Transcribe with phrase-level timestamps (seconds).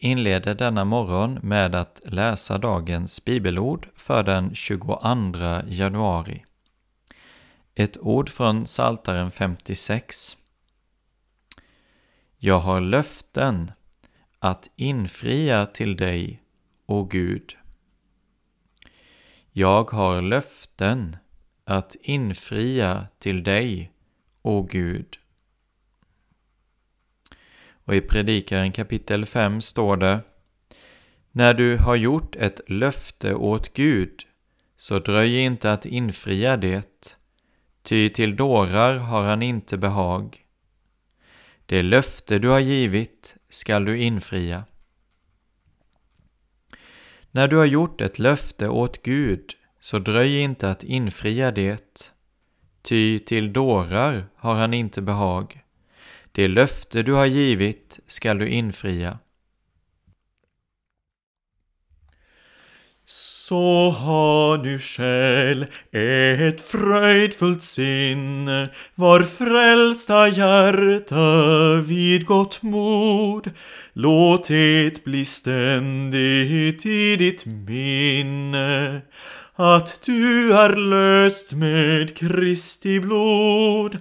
[0.00, 5.00] Inleder denna morgon med att läsa dagens bibelord för den 22
[5.66, 6.44] januari.
[7.74, 10.36] Ett ord från Saltaren 56.
[12.38, 13.72] Jag har löften
[14.38, 16.40] att infria till dig,
[16.86, 17.56] o Gud.
[19.52, 21.16] Jag har löften
[21.64, 23.92] att infria till dig,
[24.42, 25.18] o Gud.
[27.90, 30.20] Och i Predikaren kapitel 5 står det
[31.32, 34.22] När du har gjort ett löfte åt Gud,
[34.76, 37.16] så dröj inte att infria det,
[37.82, 40.40] ty till dårar har han inte behag.
[41.66, 44.64] Det löfte du har givit skall du infria.
[47.30, 52.12] När du har gjort ett löfte åt Gud, så dröj inte att infria det,
[52.82, 55.62] ty till dårar har han inte behag.
[56.32, 59.18] Det löfte du har givit skall du infria.
[63.04, 73.50] Så har nu själ ett fröjdfullt sinne, var frälsta hjärta vid gott mod.
[73.92, 79.00] Låt det bli ständigt i ditt minne
[79.54, 83.98] att du är löst med Kristi blod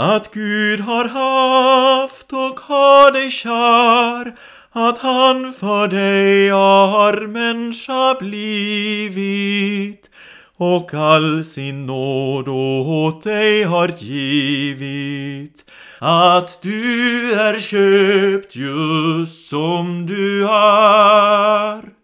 [0.00, 4.34] att Gud har haft och har dig kär,
[4.72, 10.10] att han för dig har människa blivit
[10.56, 15.64] och all sin nåd åt dig har givit.
[15.98, 21.99] Att du är köpt just som du är.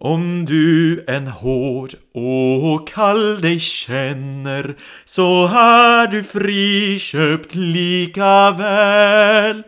[0.00, 9.62] Om du en hård och kall dig känner så är du friköpt lika väl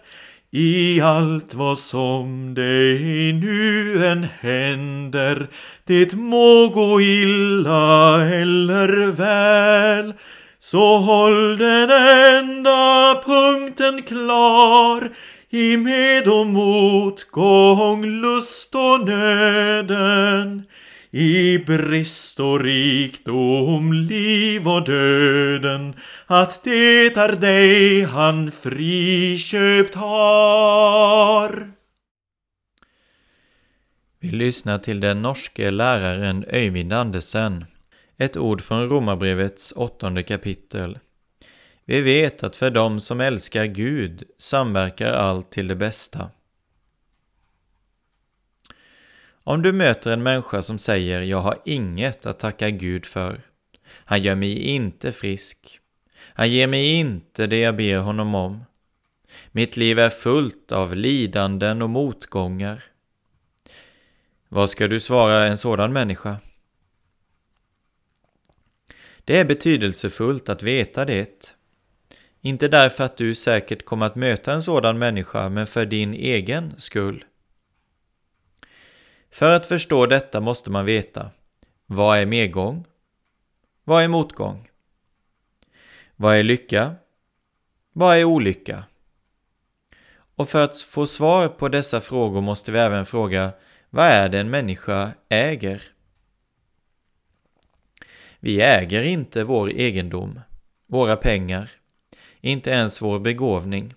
[0.50, 5.48] i allt vad som dig nu än händer.
[5.84, 10.14] Det må gå illa eller väl
[10.58, 15.10] så håll den enda punkten klar
[15.50, 20.62] i med och motgång, lust och nöden,
[21.10, 25.94] i brist och rikdom, liv och döden,
[26.26, 31.72] att det är dig han friköpt har.
[34.20, 37.64] Vi lyssnar till den norske läraren Öyvind Andersen.
[38.18, 40.98] Ett ord från Romarbrevets åttonde kapitel.
[41.90, 46.30] Vi vet att för dem som älskar Gud samverkar allt till det bästa.
[49.44, 53.42] Om du möter en människa som säger ”Jag har inget att tacka Gud för”,
[53.86, 55.80] han gör mig inte frisk,
[56.16, 58.64] han ger mig inte det jag ber honom om,
[59.52, 62.84] mitt liv är fullt av lidanden och motgångar.
[64.48, 66.36] Vad ska du svara en sådan människa?
[69.24, 71.56] Det är betydelsefullt att veta det.
[72.40, 76.74] Inte därför att du säkert kommer att möta en sådan människa, men för din egen
[76.78, 77.24] skull.
[79.30, 81.30] För att förstå detta måste man veta
[81.86, 82.86] vad är medgång?
[83.84, 84.68] Vad är motgång?
[86.16, 86.94] Vad är lycka?
[87.92, 88.84] Vad är olycka?
[90.36, 93.52] Och för att få svar på dessa frågor måste vi även fråga
[93.90, 95.82] vad är det en människa äger?
[98.40, 100.40] Vi äger inte vår egendom.
[100.86, 101.70] våra pengar,
[102.40, 103.94] inte ens vår begåvning,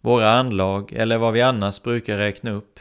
[0.00, 2.80] våra anlag eller vad vi annars brukar räkna upp.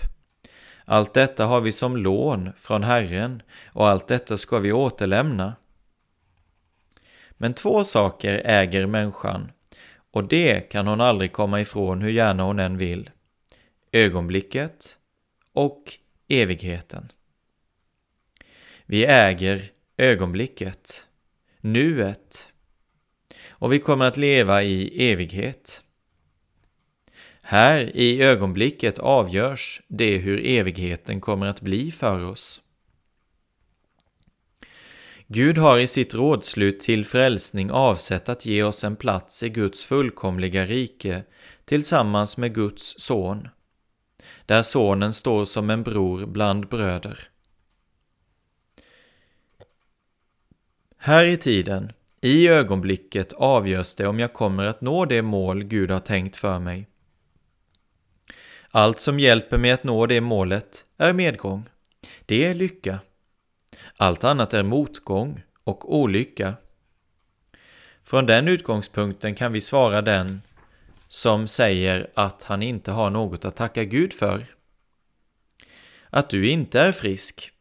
[0.85, 5.55] Allt detta har vi som lån från Herren och allt detta ska vi återlämna.
[7.31, 9.51] Men två saker äger människan
[10.11, 13.09] och det kan hon aldrig komma ifrån hur gärna hon än vill.
[13.91, 14.97] Ögonblicket
[15.53, 15.93] och
[16.27, 17.11] evigheten.
[18.85, 21.07] Vi äger ögonblicket,
[21.61, 22.47] nuet,
[23.65, 25.83] och vi kommer att leva i evighet.
[27.41, 32.61] Här i ögonblicket avgörs det hur evigheten kommer att bli för oss.
[35.27, 39.85] Gud har i sitt rådslut till frälsning avsett att ge oss en plats i Guds
[39.85, 41.23] fullkomliga rike
[41.65, 43.47] tillsammans med Guds son,
[44.45, 47.29] där sonen står som en bror bland bröder.
[50.97, 51.91] Här i tiden,
[52.25, 56.59] i ögonblicket, avgörs det om jag kommer att nå det mål Gud har tänkt för
[56.59, 56.87] mig.
[58.71, 61.69] Allt som hjälper mig att nå det målet är medgång.
[62.25, 62.99] Det är lycka.
[63.97, 66.53] Allt annat är motgång och olycka.
[68.03, 70.41] Från den utgångspunkten kan vi svara den
[71.07, 74.45] som säger att han inte har något att tacka Gud för.
[76.09, 77.51] Att du inte är frisk,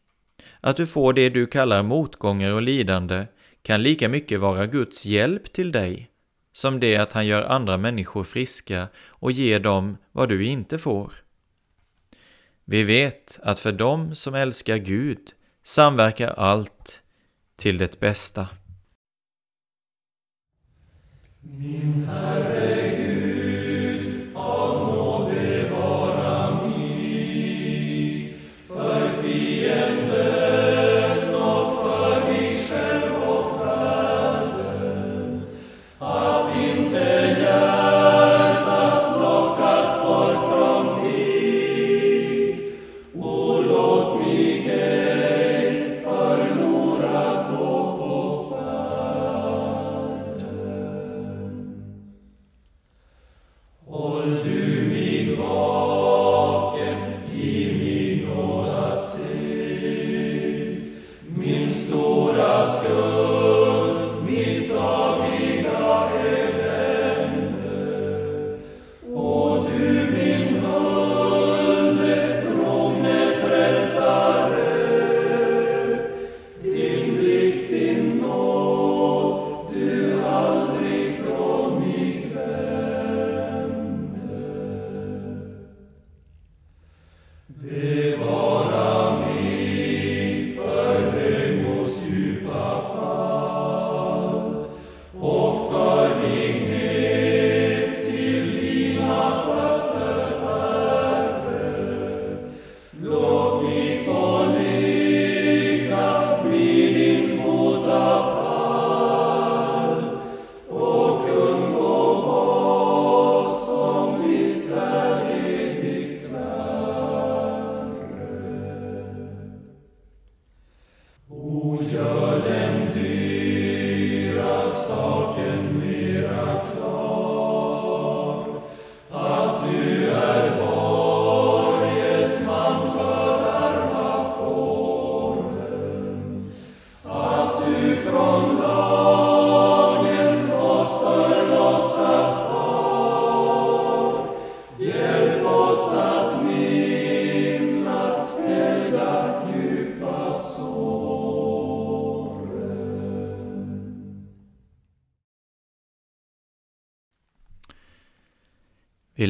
[0.60, 3.26] att du får det du kallar motgångar och lidande
[3.64, 6.10] kan lika mycket vara Guds hjälp till dig
[6.52, 11.12] som det att han gör andra människor friska och ger dem vad du inte får.
[12.64, 15.32] Vi vet att för dem som älskar Gud
[15.62, 17.02] samverkar allt
[17.56, 18.48] till det bästa.
[21.40, 23.23] Min Herre Gud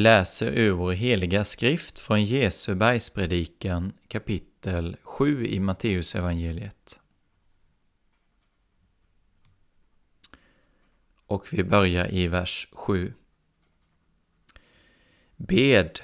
[0.05, 7.01] läser ur vår heliga skrift från Jesu bergspredikan kapitel 7 i Matteusevangeliet.
[11.27, 13.15] Och vi börjar i vers 7.
[15.37, 16.01] Bed,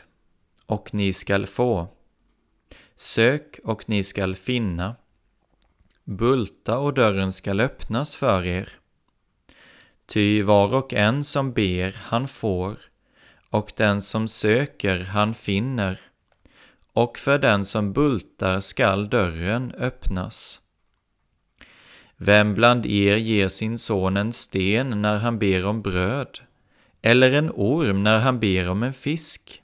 [0.66, 1.88] och ni skall få.
[2.96, 4.96] Sök, och ni skall finna.
[6.04, 8.72] Bulta, och dörren skall öppnas för er.
[10.06, 12.89] Ty var och en som ber, han får,
[13.50, 16.00] och den som söker han finner,
[16.92, 20.60] och för den som bultar skall dörren öppnas.
[22.16, 26.40] Vem bland er ger sin son en sten när han ber om bröd,
[27.02, 29.62] eller en orm när han ber om en fisk?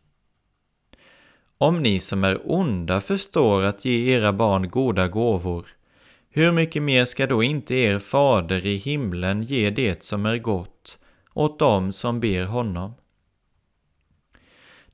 [1.59, 5.67] Om ni som är onda förstår att ge era barn goda gåvor,
[6.31, 10.99] hur mycket mer ska då inte er fader i himlen ge det som är gott
[11.35, 12.95] åt dem som ber honom?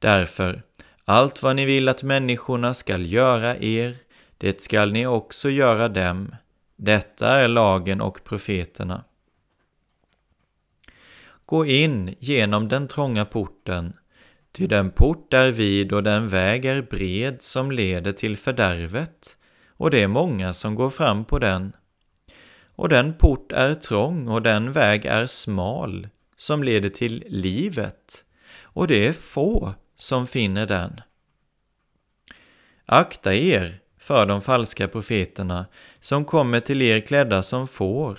[0.02, 0.62] Därför,
[1.04, 3.96] allt vad ni vill att människorna skall göra er,
[4.38, 6.34] det skall ni också göra dem.
[6.76, 9.04] Detta är lagen och profeterna.
[11.46, 13.92] Gå in genom den trånga porten,
[14.52, 19.36] ty den port är vid och den väg är bred som leder till fördärvet,
[19.68, 21.72] och det är många som går fram på den.
[22.74, 28.24] Och den port är trång och den väg är smal som leder till livet,
[28.62, 31.00] och det är få som finner den.
[32.86, 35.66] Akta er för de falska profeterna
[36.00, 38.18] som kommer till er klädda som får,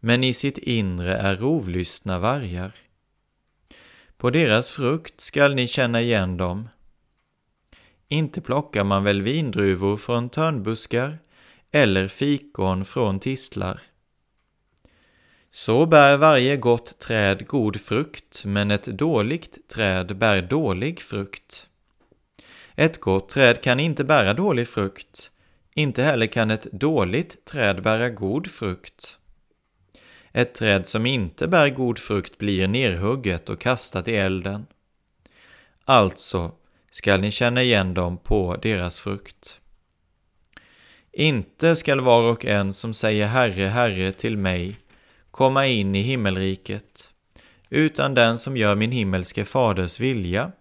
[0.00, 2.72] men i sitt inre är rovlystna vargar.
[4.16, 6.68] På deras frukt skall ni känna igen dem.
[8.08, 11.18] Inte plockar man väl vindruvor från törnbuskar
[11.70, 13.80] eller fikon från tistlar.
[15.52, 21.66] Så bär varje gott träd god frukt, men ett dåligt träd bär dålig frukt.
[22.74, 25.30] Ett gott träd kan inte bära dålig frukt,
[25.74, 29.16] inte heller kan ett dåligt träd bära god frukt.
[30.32, 34.66] Ett träd som inte bär god frukt blir nerhugget och kastat i elden.
[35.84, 36.52] Alltså
[36.90, 39.60] skall ni känna igen dem på deras frukt.
[41.12, 44.76] Inte skall var och en som säger Herre, Herre till mig
[45.30, 47.10] komma in i himmelriket,
[47.68, 50.52] utan den som gör min himmelske faders vilja.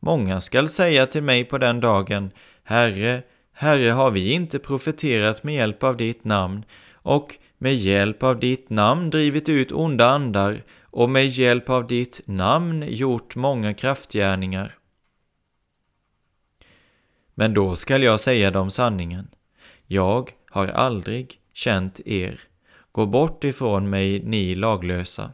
[0.00, 2.30] Många skall säga till mig på den dagen,
[2.64, 8.40] Herre, Herre, har vi inte profeterat med hjälp av ditt namn och med hjälp av
[8.40, 14.74] ditt namn drivit ut onda andar och med hjälp av ditt namn gjort många kraftgärningar?
[17.34, 19.28] Men då skall jag säga dem sanningen.
[19.86, 22.40] Jag har aldrig känt er.
[22.92, 25.32] Gå bort ifrån mig, ni laglösa.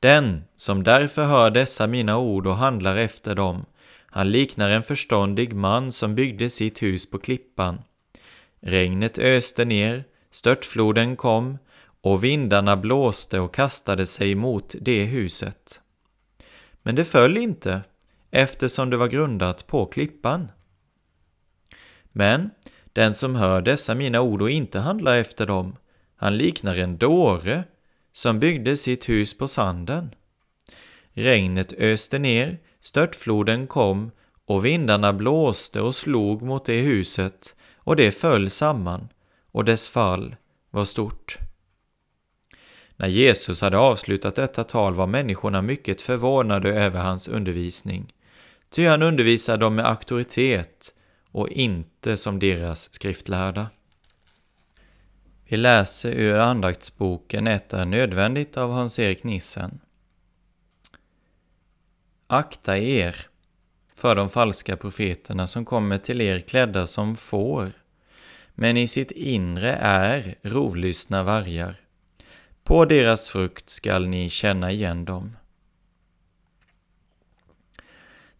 [0.00, 3.64] Den som därför hör dessa mina ord och handlar efter dem,
[4.06, 7.82] han liknar en förståndig man som byggde sitt hus på klippan.
[8.60, 11.58] Regnet öste ner, störtfloden kom
[12.00, 15.80] och vindarna blåste och kastade sig mot det huset.
[16.82, 17.80] Men det föll inte,
[18.30, 20.50] eftersom det var grundat på klippan.
[22.12, 22.50] Men
[22.94, 25.76] den som hör dessa mina ord och inte handlar efter dem,
[26.16, 27.64] han liknar en dåre
[28.12, 30.14] som byggde sitt hus på sanden.
[31.12, 34.10] Regnet öste ner, störtfloden kom
[34.46, 39.08] och vindarna blåste och slog mot det huset och det föll samman
[39.52, 40.36] och dess fall
[40.70, 41.38] var stort.
[42.96, 48.12] När Jesus hade avslutat detta tal var människorna mycket förvånade över hans undervisning,
[48.70, 50.93] ty han undervisade dem med auktoritet
[51.34, 53.70] och inte som deras skriftlärda.
[55.44, 59.80] Vi läser ur andaktsboken Ett är nödvändigt av Hans-Erik Nissen.
[62.26, 63.26] Akta er
[63.94, 67.72] för de falska profeterna som kommer till er klädda som får,
[68.54, 71.80] men i sitt inre är rovlystna vargar.
[72.64, 75.36] På deras frukt skall ni känna igen dem.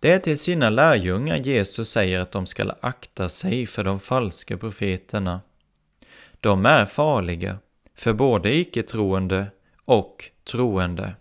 [0.05, 4.57] Det är till sina lärjungar Jesus säger att de skall akta sig för de falska
[4.57, 5.41] profeterna.
[6.41, 7.59] De är farliga
[7.95, 9.47] för både icke-troende
[9.85, 11.17] och troende.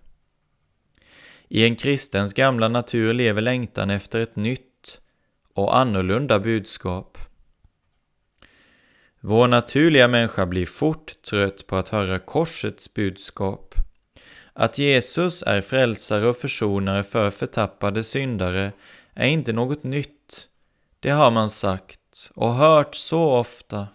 [1.47, 5.01] I en kristens gamla natur lever längtan efter ett nytt
[5.53, 7.17] och annorlunda budskap.
[9.19, 13.75] Vår naturliga människa blir fort trött på att höra korsets budskap.
[14.53, 18.71] Att Jesus är frälsare och försonare för förtappade syndare
[19.13, 20.47] är inte något nytt.
[20.99, 23.87] Det har man sagt och hört så ofta.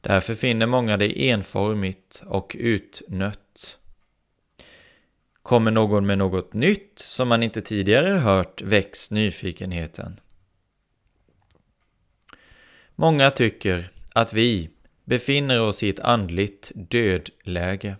[0.00, 3.78] Därför finner många det enformigt och utnött.
[5.42, 10.20] Kommer någon med något nytt som man inte tidigare hört väcks nyfikenheten.
[12.94, 14.70] Många tycker att vi
[15.04, 17.96] befinner oss i ett andligt dödläge.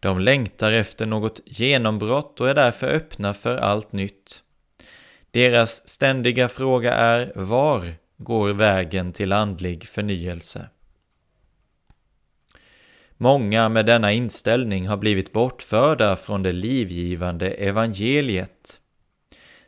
[0.00, 4.42] De längtar efter något genombrott och är därför öppna för allt nytt.
[5.30, 7.84] Deras ständiga fråga är var
[8.16, 10.68] går vägen till andlig förnyelse?
[13.16, 18.80] Många med denna inställning har blivit bortförda från det livgivande evangeliet.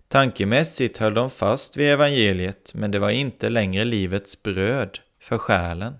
[0.09, 5.95] Tankemässigt höll de fast vid evangeliet, men det var inte längre livets bröd för själen.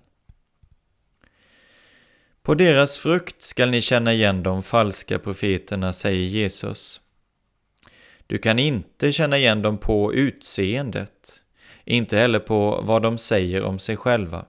[2.43, 7.01] På deras frukt skall ni känna igen de falska profeterna, säger Jesus.
[8.27, 11.39] Du kan inte känna igen dem på utseendet.
[11.85, 14.45] inte heller på vad de säger om sig själva.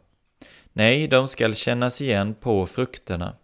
[0.72, 3.36] Nej, de skall kännas igen på frukterna.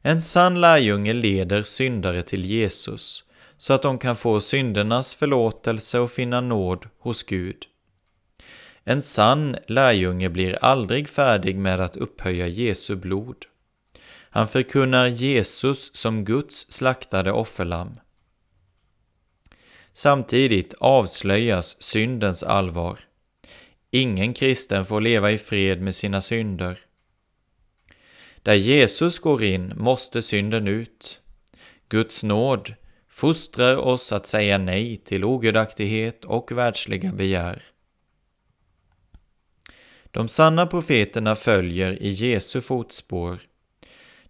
[0.00, 3.24] En sann lärjunge leder syndare till Jesus
[3.58, 7.66] så att de kan få syndernas förlåtelse och finna nåd hos Gud.
[8.84, 13.36] En sann lärjunge blir aldrig färdig med att upphöja Jesu blod.
[14.30, 17.98] Han förkunnar Jesus som Guds slaktade offerlamm.
[19.92, 22.98] Samtidigt avslöjas syndens allvar.
[23.90, 26.78] Ingen kristen får leva i fred med sina synder.
[28.42, 31.20] Där Jesus går in måste synden ut.
[31.88, 32.74] Guds nåd
[33.08, 37.71] fostrar oss att säga nej till ogudaktighet och världsliga begär.
[40.12, 43.38] De sanna profeterna följer i Jesu fotspår.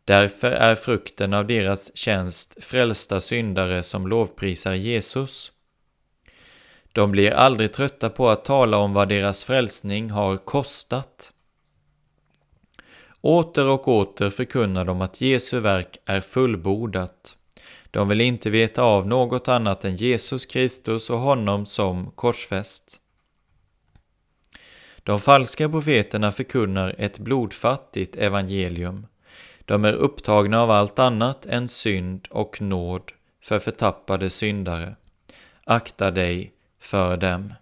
[0.04, 5.52] Därför är frukten av deras tjänst frälsta syndare som lovprisar Jesus.
[6.92, 11.32] De blir aldrig trötta på att tala om vad deras frälsning har kostat.
[13.20, 17.36] Åter och åter förkunnar de att Jesu verk är fullbordat.
[17.90, 23.01] De vill inte veta av något annat än Jesus Kristus och honom som korsfäst.
[25.04, 29.06] De falska profeterna förkunnar ett blodfattigt evangelium.
[29.64, 33.12] De är upptagna av allt annat än synd och nåd
[33.44, 34.97] för förtappade syndare.
[35.64, 37.54] Akta dig för dem.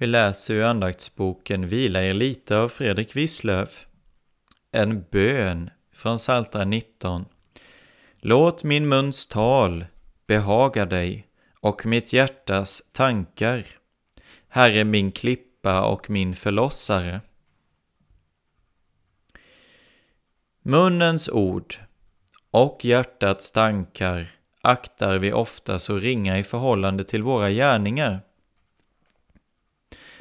[0.00, 3.86] Vi läser ur andaktsboken Vila er lite av Fredrik Wisslöf.
[4.72, 7.24] En bön från Psaltaren 19.
[8.18, 9.86] Låt min muns tal
[10.26, 11.26] behaga dig
[11.60, 13.66] och mitt hjärtas tankar.
[14.48, 17.20] Herre min klippa och min förlossare.
[20.62, 21.74] Munnens ord
[22.50, 24.26] och hjärtats tankar
[24.60, 28.20] aktar vi ofta så ringa i förhållande till våra gärningar.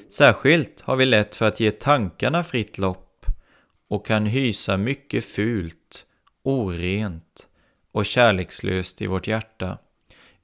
[0.09, 3.25] Särskilt har vi lätt för att ge tankarna fritt lopp
[3.87, 6.05] och kan hysa mycket fult,
[6.43, 7.47] orent
[7.91, 9.77] och kärlekslöst i vårt hjärta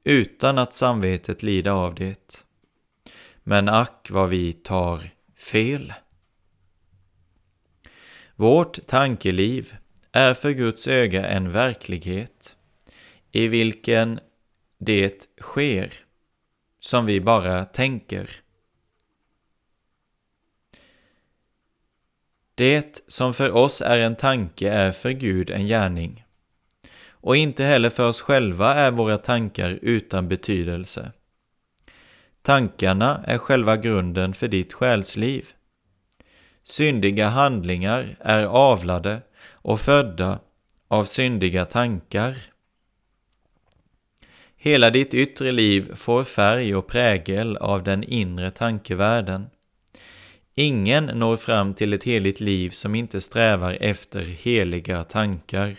[0.04, 2.46] utan att samvetet lider av det.
[3.44, 5.94] Men ack vad vi tar fel.
[8.36, 9.76] Vårt tankeliv
[10.12, 12.58] är för Guds öga en verklighet
[13.32, 14.20] i vilken
[14.78, 15.94] det sker
[16.80, 18.45] som vi bara tänker.
[22.56, 26.26] Det som för oss är en tanke är för Gud en gärning.
[27.10, 31.12] Och inte heller för oss själva är våra tankar utan betydelse.
[32.42, 35.48] Tankarna är själva grunden för ditt själsliv.
[36.64, 40.40] Syndiga handlingar är avlade och födda
[40.88, 42.38] av syndiga tankar.
[44.56, 49.46] Hela ditt yttre liv får färg och prägel av den inre tankevärlden.
[50.58, 55.76] Ingen når fram till ett heligt liv som inte strävar efter heliga tankar.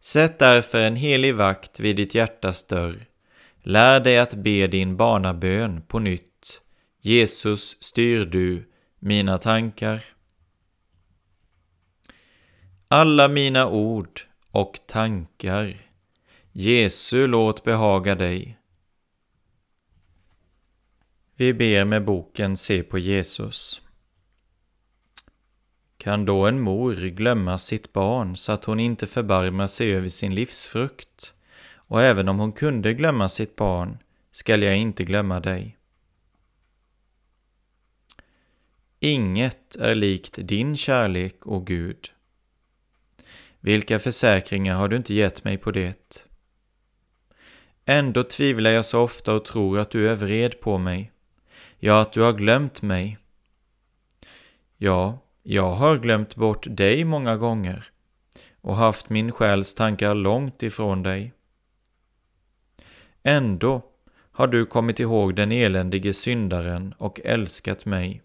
[0.00, 3.06] Sätt därför en helig vakt vid ditt hjärtas dörr.
[3.62, 6.60] Lär dig att be din barnabön på nytt.
[7.00, 8.64] Jesus, styr du
[8.98, 10.00] mina tankar.
[12.88, 15.76] Alla mina ord och tankar.
[16.52, 18.58] Jesu låt behaga dig.
[21.42, 23.82] Vi ber med boken Se på Jesus.
[25.96, 30.34] Kan då en mor glömma sitt barn så att hon inte förbarmar sig över sin
[30.34, 31.34] livsfrukt?
[31.74, 33.98] Och även om hon kunde glömma sitt barn
[34.32, 35.78] skall jag inte glömma dig.
[39.00, 42.12] Inget är likt din kärlek, o Gud.
[43.60, 46.26] Vilka försäkringar har du inte gett mig på det?
[47.84, 51.12] Ändå tvivlar jag så ofta och tror att du är vred på mig.
[51.84, 53.18] Ja, att du har glömt mig.
[54.76, 57.84] Ja, jag har glömt bort dig många gånger
[58.60, 61.32] och haft min själs tankar långt ifrån dig.
[63.22, 63.82] Ändå
[64.32, 68.22] har du kommit ihåg den eländige syndaren och älskat mig,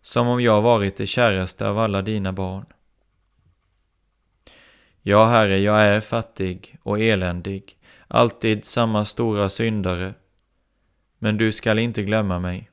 [0.00, 2.66] som om jag varit det käraste av alla dina barn.
[5.02, 10.14] Ja, Herre, jag är fattig och eländig, alltid samma stora syndare,
[11.18, 12.70] men du skall inte glömma mig.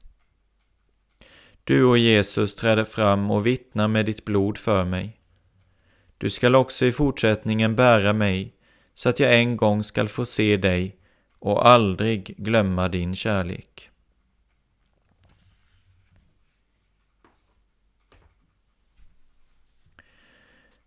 [1.68, 5.20] Du och Jesus träder fram och vittnar med ditt blod för mig.
[6.18, 8.54] Du skall också i fortsättningen bära mig
[8.94, 10.98] så att jag en gång skall få se dig
[11.40, 13.90] och aldrig glömma din kärlek.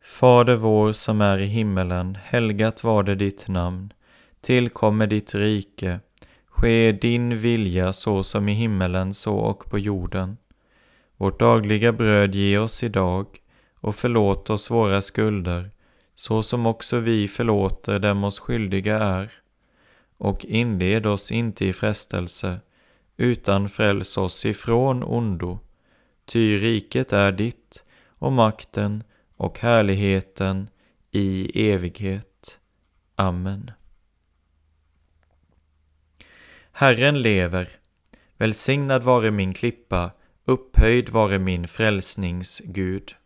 [0.03, 3.93] Fader vår som är i himmelen, helgat var det ditt namn.
[4.41, 6.01] Tillkommer ditt rike.
[6.47, 10.37] Ske din vilja så som i himmelen så och på jorden.
[11.21, 13.27] Vårt dagliga bröd ge oss idag
[13.81, 15.71] och förlåt oss våra skulder
[16.15, 19.33] så som också vi förlåter dem oss skyldiga är.
[20.17, 22.61] Och inled oss inte i frestelse
[23.17, 25.59] utan fräls oss ifrån ondo.
[26.25, 29.05] Ty riket är ditt och makten
[29.37, 30.69] och härligheten
[31.11, 32.59] i evighet.
[33.17, 33.71] Amen.
[36.73, 37.69] Herren lever.
[38.37, 40.11] Välsignad vare min klippa
[40.51, 43.20] Upphöjd vare min frälsnings Gud.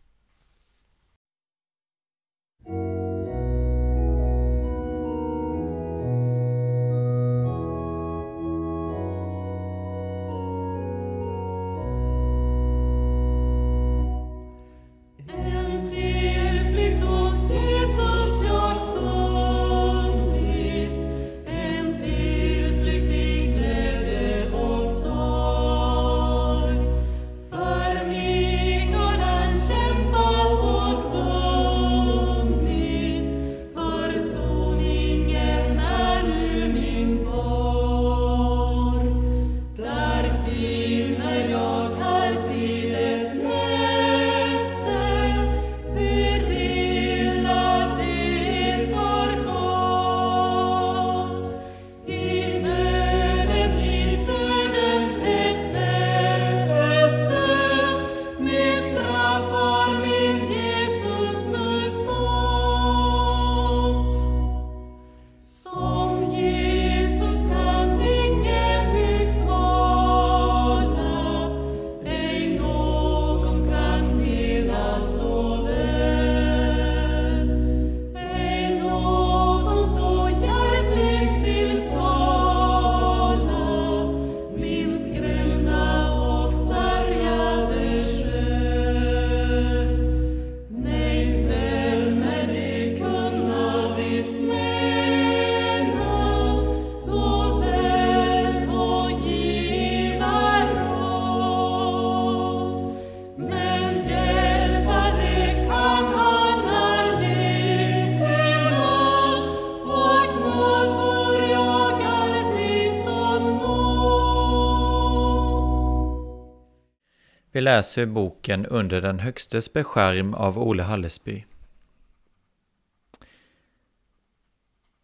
[117.64, 121.44] Läser boken Under den högstes beskärm av Ole Hallesby.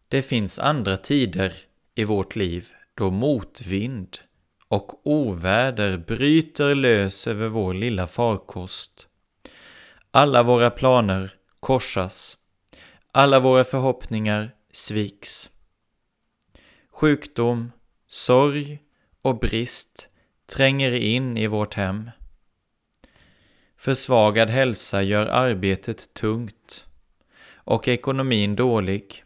[0.07, 1.53] Det finns andra tider
[1.95, 4.17] i vårt liv då motvind
[4.67, 9.07] och oväder bryter lös över vår lilla farkost.
[10.11, 12.37] Alla våra planer korsas.
[13.11, 15.49] Alla våra förhoppningar sviks.
[16.91, 17.71] Sjukdom,
[18.07, 18.79] sorg
[19.21, 20.09] och brist
[20.45, 22.11] tränger in i vårt hem.
[23.81, 26.85] Försvagad hälsa gör arbetet tungt
[27.53, 29.23] och ekonomin dålig.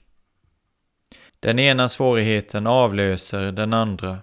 [1.40, 4.20] Den ena svårigheten avlöser den andra.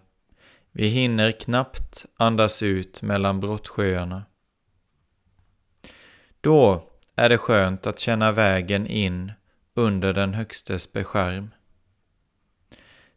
[0.71, 4.25] Vi hinner knappt andas ut mellan brottsjöarna.
[6.41, 9.33] Då är det skönt att känna vägen in
[9.75, 11.51] under den Högstes beskärm.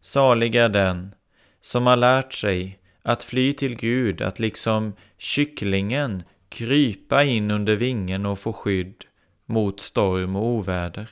[0.01, 1.15] Salig är den
[1.61, 6.23] som har lärt sig att fly till Gud, att liksom kycklingen
[6.55, 9.05] krypa in under vingen och få skydd
[9.45, 11.09] mot storm och oväder.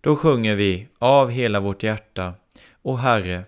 [0.00, 2.34] Då sjunger vi av hela vårt hjärta,
[2.82, 3.44] O Herre,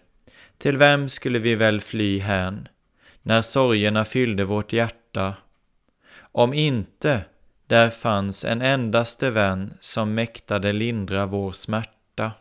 [0.58, 2.68] till vem skulle vi väl fly hän,
[3.22, 5.34] när sorgerna fyllde vårt hjärta?
[6.18, 7.24] Om inte
[7.66, 12.32] där fanns en endaste vän som mäktade lindra vår smärta.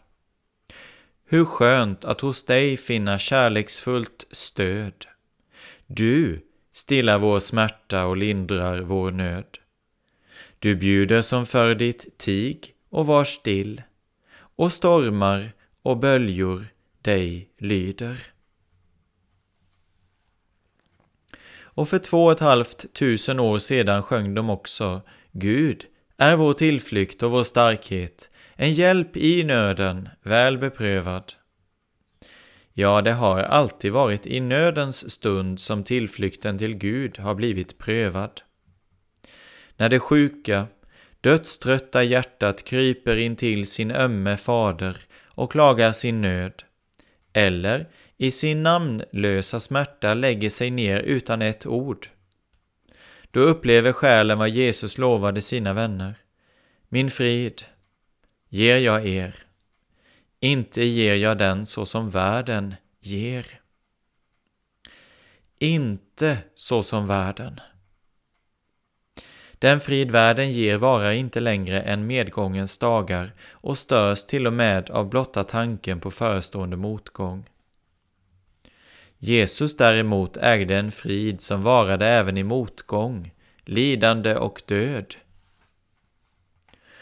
[1.26, 5.06] Hur skönt att hos dig finna kärleksfullt stöd.
[5.88, 6.45] Du
[6.76, 9.46] stillar vår smärta och lindrar vår nöd.
[10.60, 13.82] Du bjuder som för ditt tig och var still,
[14.38, 16.66] och stormar och böljor
[17.02, 18.18] dig lyder.
[21.58, 25.86] Och för två och ett halvt tusen år sedan sjöng de också Gud
[26.18, 31.34] är vår tillflykt och vår starkhet, en hjälp i nöden, väl beprövad.
[32.78, 38.42] Ja, det har alltid varit i nödens stund som tillflykten till Gud har blivit prövad.
[39.78, 40.68] När det sjuka,
[41.22, 46.64] dödströtta hjärtat kryper in till sin ömme fader och klagar sin nöd,
[47.34, 52.10] eller i sin namnlösa smärta lägger sig ner utan ett ord.
[53.32, 56.16] Då upplever själen vad Jesus lovade sina vänner.
[56.90, 57.62] Min frid
[58.50, 59.45] ger jag er,
[60.46, 63.46] inte ger jag den så som världen ger.
[65.60, 67.60] Inte så som världen.
[69.60, 74.90] Den frid världen ger varar inte längre än medgångens dagar och störs till och med
[74.90, 77.50] av blotta tanken på förestående motgång.
[79.18, 83.32] Jesus däremot ägde en frid som varade även i motgång,
[83.64, 85.16] lidande och död.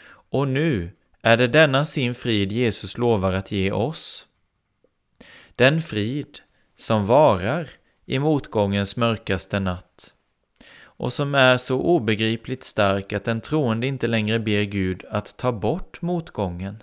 [0.06, 0.90] Och nu
[1.26, 4.26] är det denna sin frid Jesus lovar att ge oss.
[5.56, 6.38] Den frid
[6.76, 7.70] som varar
[8.06, 10.12] i motgångens mörkaste natt
[10.82, 15.52] och som är så obegripligt stark att den troende inte längre ber Gud att ta
[15.52, 16.82] bort motgången.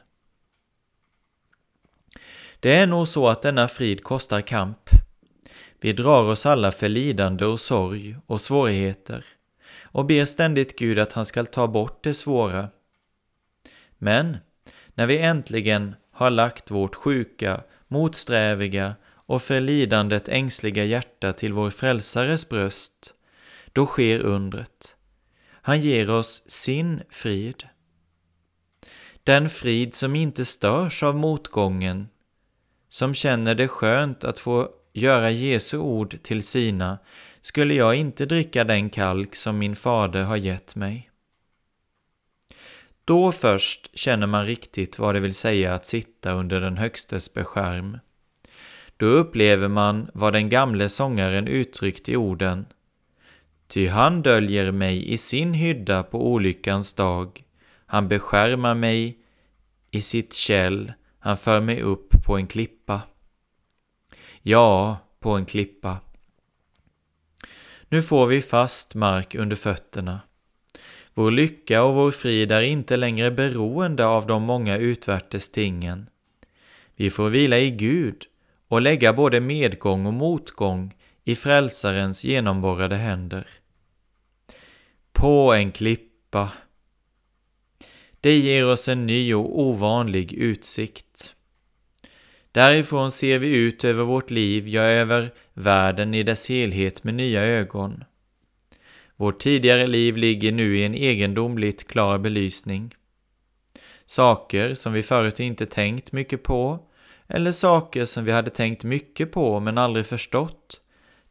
[2.60, 4.90] Det är nog så att denna frid kostar kamp.
[5.80, 9.26] Vi drar oss alla för lidande och sorg och svårigheter
[9.82, 12.70] och ber ständigt Gud att han skall ta bort det svåra.
[14.04, 14.38] Men
[14.94, 21.70] när vi äntligen har lagt vårt sjuka, motsträviga och för lidandet ängsliga hjärta till vår
[21.70, 23.14] frälsares bröst,
[23.74, 24.96] då sker undret.
[25.52, 27.64] Han ger oss sin frid.
[29.24, 32.08] Den frid som inte störs av motgången,
[32.90, 37.00] som känner det skönt att få göra Jesu ord till sina,
[37.42, 41.11] skulle jag inte dricka den kalk som min fader har gett mig.
[43.12, 47.98] Då först känner man riktigt vad det vill säga att sitta under den Högstes beskärm.
[48.98, 52.66] Då upplever man vad den gamle sångaren uttryckt i orden
[53.68, 57.44] Ty han döljer mig i sin hydda på olyckans dag,
[57.86, 59.20] han beskärmar mig
[59.92, 63.02] i sitt käll, han för mig upp på en klippa.
[64.42, 65.98] Ja, på en klippa.
[67.90, 70.20] Nu får vi fast mark under fötterna.
[71.14, 76.10] Vår lycka och vår frid är inte längre beroende av de många utvärtes tingen.
[76.96, 78.26] Vi får vila i Gud
[78.68, 80.94] och lägga både medgång och motgång
[81.24, 83.48] i Frälsarens genomborrade händer.
[85.12, 86.52] På en klippa.
[88.22, 91.36] Det ger oss en ny och ovanlig utsikt.
[92.52, 97.42] Därifrån ser vi ut över vårt liv, ja, över världen i dess helhet med nya
[97.42, 98.04] ögon.
[99.22, 102.96] Vårt tidigare liv ligger nu i en egendomligt klar belysning.
[104.06, 106.80] Saker som vi förut inte tänkt mycket på,
[107.28, 110.82] eller saker som vi hade tänkt mycket på men aldrig förstått,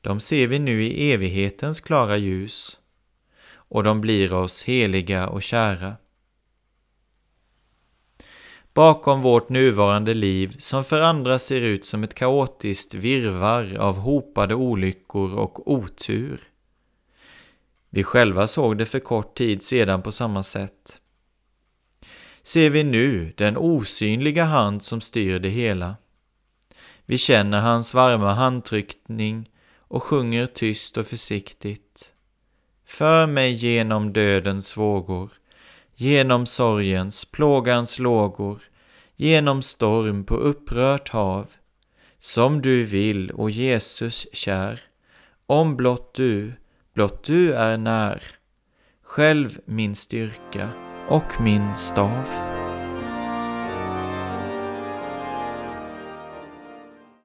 [0.00, 2.78] de ser vi nu i evighetens klara ljus.
[3.52, 5.96] Och de blir oss heliga och kära.
[8.74, 14.54] Bakom vårt nuvarande liv, som för andra ser ut som ett kaotiskt virvar av hopade
[14.54, 16.49] olyckor och otur,
[17.90, 21.00] vi själva såg det för kort tid sedan på samma sätt.
[22.42, 25.96] Ser vi nu den osynliga hand som styr det hela.
[27.06, 32.12] Vi känner hans varma handtryckning och sjunger tyst och försiktigt.
[32.86, 35.30] För mig genom dödens vågor,
[35.94, 38.62] genom sorgens, plågans lågor,
[39.16, 41.46] genom storm på upprört hav,
[42.18, 44.80] som du vill, o Jesus kär,
[45.46, 46.52] om blott du
[47.00, 48.22] blott du är när,
[49.02, 50.68] själv min styrka
[51.08, 52.49] och min stav.